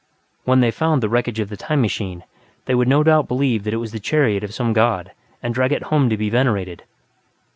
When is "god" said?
4.73-5.11